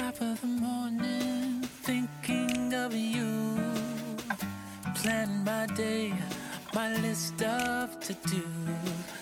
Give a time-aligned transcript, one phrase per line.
[0.00, 3.58] top of the morning, thinking of you.
[4.94, 6.14] Plan my day,
[6.72, 8.42] my list of to do.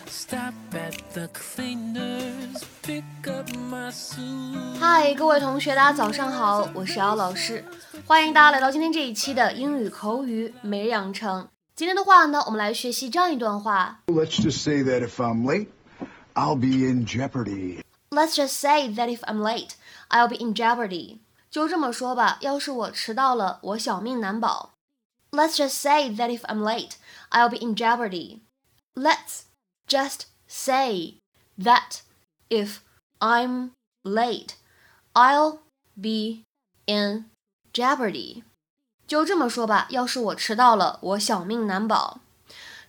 [0.07, 4.79] Stop at the cleaners, pick up my suit.
[4.79, 7.65] 嗨，各位同学，大家早上好，我是姚老师，
[8.07, 11.49] 欢迎大家来到今天这一期的英语口语每日养成。
[11.75, 13.99] 今天的话呢，我们来学习这样一段话。
[14.07, 15.67] Let's just say that if I'm late,
[16.35, 17.81] I'll be in jeopardy.
[18.10, 19.72] Let's just say that if I'm late,
[20.10, 21.20] I'll be in jeopardy.
[21.50, 24.72] 就这么说吧，要是我迟到了，我小命难保。
[25.32, 26.94] Let's just say that if I'm late,
[27.32, 28.42] I'll be in jeopardy.
[28.94, 29.46] Let's
[29.88, 31.16] just say
[31.58, 32.02] that
[32.50, 32.78] if
[33.20, 33.72] I'm
[34.04, 34.56] late,
[35.14, 35.60] I'll
[35.96, 36.44] be
[36.86, 37.26] in
[37.74, 38.44] jeopardy.
[39.08, 42.20] 就这么说吧，要是我迟到了，我小命难保。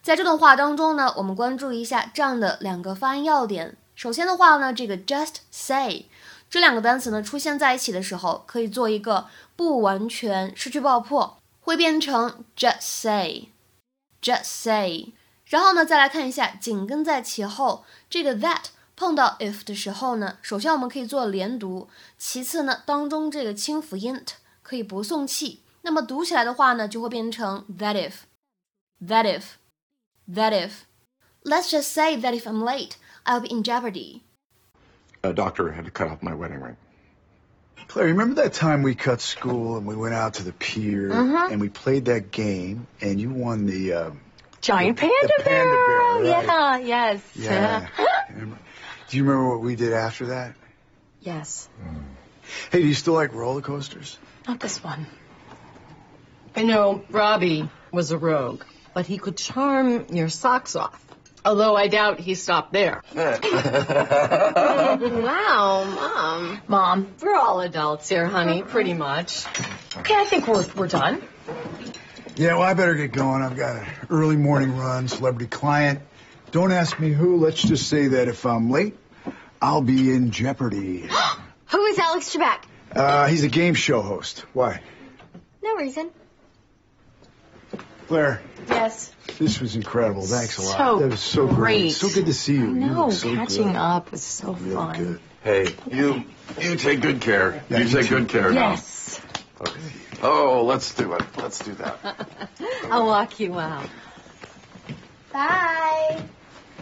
[0.03, 3.79] 在这段话当中呢，我们关注一下这样的两个发音要点。
[4.00, 6.06] 首先的话呢，这个 just say
[6.50, 9.28] 这两个单词呢出现在一起的时候，可以做一个
[9.58, 15.12] 不完全失去爆破，会变成 just say，just say。
[15.48, 30.72] 然后呢，再来看一下紧跟在其后这个 that 碰到 if 的时候呢，首先我们可以做连读，其次呢，当中这个清辅音 t 可以不送气，那么读起来的话呢，就会变成 that if，that if，that if。
[31.44, 32.94] Let's just say that if I'm late,
[33.30, 34.24] I'll be in jeopardy.
[35.24, 36.78] A doctor had to cut off my wedding ring.
[37.88, 41.62] Claire, remember that time we cut school and we went out to the pier and
[41.62, 44.12] we played that game and you won the uh,
[44.62, 46.22] Giant The- panda, the panda bear.
[46.24, 46.46] bear, right.
[46.46, 47.22] Yeah, yes.
[47.36, 47.88] yeah.
[49.10, 50.56] Do you remember what we did after that?
[51.22, 51.70] yes.
[52.72, 54.18] Hey, do you still like roller coasters?
[54.48, 55.06] Not this one.
[56.56, 58.64] I know Robbie was a rogue,
[58.96, 61.04] but he could charm your socks off.
[61.46, 63.02] Although I doubt he stopped there.
[63.16, 63.32] wow,
[65.86, 66.62] Mom.
[66.68, 69.46] Mom, we're all adults here, honey, pretty much.
[69.98, 71.22] Okay, I think we're, we're done.
[72.36, 73.42] Yeah, well, I better get going.
[73.42, 76.02] I've got an early morning run, celebrity client.
[76.52, 77.38] Don't ask me who.
[77.38, 78.98] Let's just say that if I'm late,
[79.62, 81.10] I'll be in jeopardy.
[81.68, 82.64] Who is Alex Trebek?
[82.94, 84.46] Uh, he's a game show host.
[84.54, 84.82] Why?
[85.62, 86.10] No reason.
[88.09, 89.13] Claire, Yes.
[89.39, 90.23] this was incredible.
[90.27, 90.77] Thanks a lot.
[90.77, 91.57] So that was so great.
[91.57, 91.93] great.
[91.93, 92.67] So good to see you.
[92.75, 93.77] you No, look so catching good.
[93.77, 94.97] up was so Really fun.
[94.99, 95.21] good.
[95.43, 96.25] Hey, you
[96.61, 97.63] you take good care.
[97.69, 98.19] Yeah, you you take too.
[98.21, 99.21] good care Yes.
[99.61, 99.69] now.
[99.69, 99.81] Okay.
[100.23, 101.23] Oh, let's do it.
[101.37, 101.97] Let's do that.
[102.91, 103.89] I'll walk you out.
[105.33, 106.23] Bye.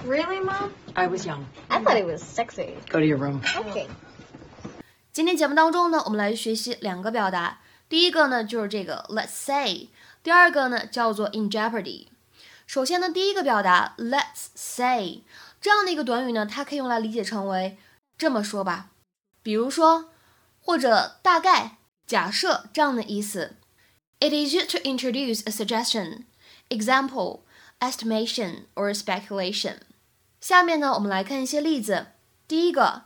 [0.04, 0.72] Really, Mom?
[0.97, 1.47] I was young.
[1.70, 2.75] I thought it was sexy.
[2.91, 3.42] Go to your room.
[3.56, 3.86] Okay.
[5.12, 7.58] 今天节目当中呢，我们来学习两个表达。
[7.88, 9.88] 第一个呢就是这个 let's say，
[10.22, 12.06] 第二个呢叫做 in jeopardy。
[12.66, 15.22] 首先呢，第一个表达 let's say
[15.60, 17.76] 这样的一个短语呢，它可以用来理解成为
[18.16, 18.91] 这么说吧，
[19.42, 20.10] 比如说
[20.60, 21.76] 或者大概、
[22.06, 23.56] 假设这样的意思。
[24.20, 26.25] It is used to introduce a suggestion,
[26.69, 27.41] example,
[27.80, 29.78] estimation or speculation。
[30.41, 32.06] 下面呢，我们来看一些例子。
[32.47, 33.03] 第一个。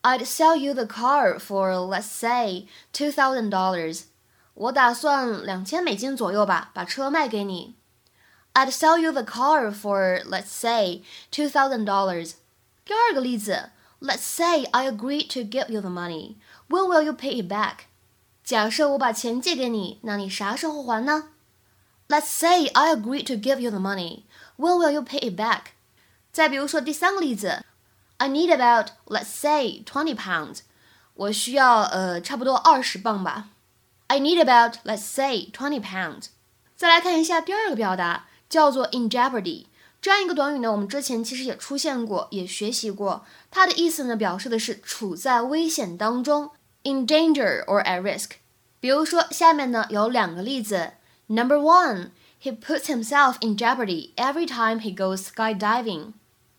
[0.00, 4.04] I'd sell you the car for let's say two thousand dollars。
[4.55, 7.75] 我打算两千美金左右吧，把车卖给你。
[8.53, 12.33] I'd sell you the car for let's say two thousand dollars。
[12.85, 16.35] 第二个例子，Let's say I agree to give you the money.
[16.69, 17.85] When will you pay it back？
[18.43, 21.29] 假设我把钱借给你，那你啥时候还呢
[22.09, 24.23] ？Let's say I agree to give you the money.
[24.57, 25.71] When will you pay it back？
[26.31, 27.63] 再比如说第三个例子。
[28.17, 30.59] I need about let's say twenty pounds。
[31.15, 33.49] 我需要呃差不多二十磅吧。
[34.07, 36.27] I need about let's say twenty pounds。
[36.75, 39.65] 再来看一下第二个表达，叫做 in jeopardy。
[40.01, 43.25] 这样一个短语呢，我们之前其实也出现过，也学习过。
[43.49, 46.51] 它的意思呢，表示的是处在危险当中
[46.83, 48.31] ，in danger or at risk。
[48.81, 50.91] 比如说，下面呢有两个例子。
[51.27, 52.09] Number one,
[52.41, 56.11] he puts himself in jeopardy every time he goes skydiving。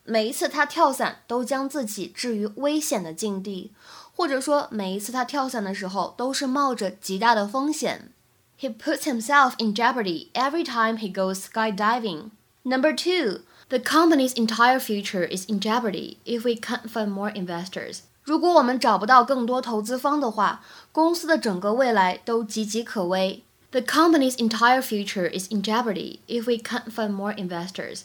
[0.05, 3.73] 每一次他跳伞都将自己置于危险的境地，
[4.16, 8.12] 或者说每一次他跳伞的时候都是冒着极大的风险。
[8.60, 12.32] He puts himself in jeopardy every time he goes skydiving.
[12.64, 18.00] Number two, the company's entire future is in jeopardy if we can't find more investors.
[18.24, 20.62] 如果我们找不到更多投资方的话，
[20.92, 23.44] 公司的整个未来都岌岌可危。
[23.72, 28.02] The company's entire future is in jeopardy if we can't find more investors.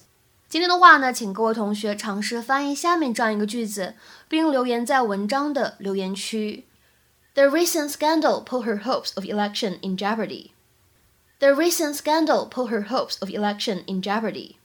[0.50, 3.94] 今天的话呢，请各位同学尝试翻译下面这样一个句子，
[4.28, 6.66] 并留言在文章的留言区。
[7.36, 10.50] The recent scandal put her hopes of election in jeopardy.
[11.38, 14.56] The recent scandal put her hopes of election in jeopardy.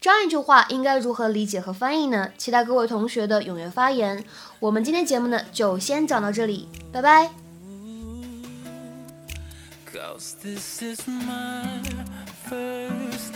[0.00, 2.30] 这样一句话应该如何理解和翻译呢？
[2.38, 4.24] 期待各位同学的踊跃发言。
[4.60, 7.30] 我们今天节目呢就先讲到这里，拜拜。
[9.92, 11.82] Cause this is my
[12.48, 13.34] first